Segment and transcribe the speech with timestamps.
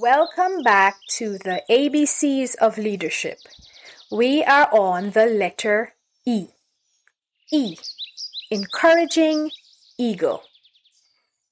[0.00, 3.38] Welcome back to the ABCs of Leadership.
[4.10, 5.94] We are on the letter
[6.26, 6.48] E.
[7.50, 7.76] E.
[8.50, 9.50] Encouraging
[9.98, 10.42] Eagle.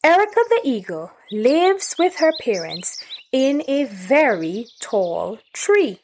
[0.04, 3.02] Erika the Eagle lives with her parents
[3.32, 6.00] in a very tall tree.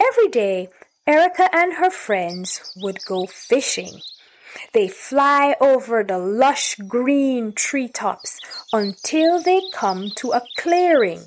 [0.00, 0.68] Every day,
[1.06, 4.00] Erika and her friends would go fishing.
[4.72, 8.40] They fly over the lush green treetops
[8.72, 11.26] until they come to a clearing.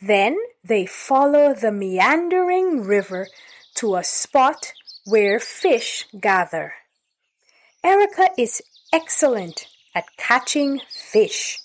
[0.00, 3.28] Then they follow the meandering river
[3.74, 4.72] to a spot
[5.04, 6.74] where fish gather.
[7.84, 11.60] Erika is excellent at catching fish.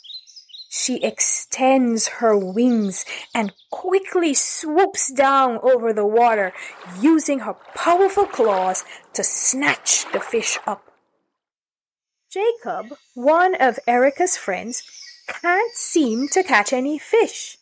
[0.71, 6.53] She extends her wings and quickly swoops down over the water,
[7.01, 8.83] using her powerful claws
[9.13, 10.83] to snatch the fish up.
[12.31, 14.83] Jacob, one of Erika's friends,
[15.27, 17.57] can't seem to catch any fish.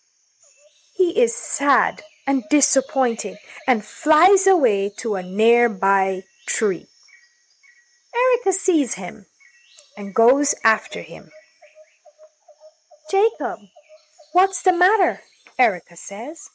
[0.94, 6.88] He is sad and disappointed and flies away to a nearby tree.
[8.14, 9.28] Erika sees him
[9.96, 11.32] and goes after him.
[13.10, 13.60] Jacob,
[14.34, 15.22] what's the matter?
[15.58, 16.50] Erika says.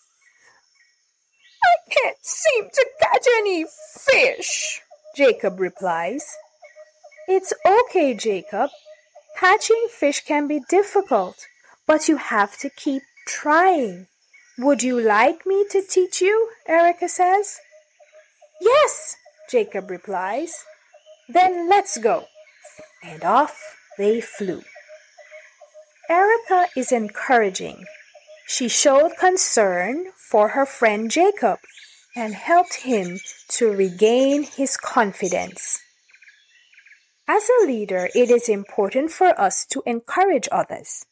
[1.64, 3.64] I can't seem to catch any
[3.98, 4.82] fish,
[5.16, 6.26] Jacob replies.
[7.26, 8.70] It's okay, Jacob.
[9.38, 11.46] Catching fish can be difficult,
[11.86, 14.08] but you have to keep trying.
[14.58, 16.50] Would you like me to teach you?
[16.68, 17.58] Erika says.
[18.60, 19.16] Yes,
[19.50, 20.52] Jacob replies.
[21.28, 22.26] Then let's go.
[23.02, 23.58] And off
[23.96, 24.62] they flew.
[26.08, 27.84] Erika is encouraging.
[28.46, 31.58] She showed concern for her friend Jacob
[32.14, 35.80] and helped him to regain his confidence.
[37.28, 41.06] As a leader, it is important for us to encourage others.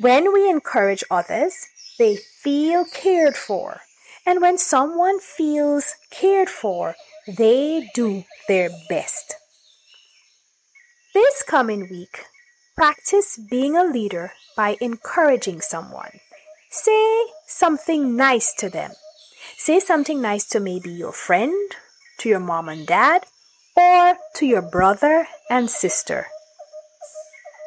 [0.00, 1.66] When we encourage others,
[1.98, 3.80] they feel cared for.
[4.24, 6.94] And when someone feels cared for,
[7.26, 9.34] they do their best.
[11.12, 12.24] This coming week,
[12.78, 16.20] practice being a leader by encouraging someone.
[16.70, 18.92] Say something nice to them.
[19.56, 21.74] Say something nice to maybe your friend,
[22.20, 23.26] to your mom and dad,
[23.76, 26.28] or to your brother and sister.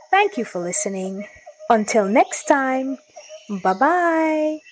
[0.09, 1.27] Thank you for listening.
[1.69, 2.97] Until next time,
[3.51, 4.70] Bye bye.